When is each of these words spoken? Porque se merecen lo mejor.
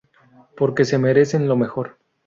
Porque 0.57 0.83
se 0.83 0.97
merecen 0.97 1.47
lo 1.47 1.55
mejor. 1.55 1.99